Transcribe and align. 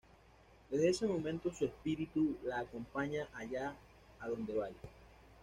Desde 0.71 0.89
ese 0.89 1.05
momento 1.05 1.53
su 1.53 1.63
espíritu 1.65 2.35
la 2.43 2.61
acompaña 2.61 3.27
allá 3.35 3.75
a 4.19 4.27
donde 4.29 4.57
vaya. 4.57 4.75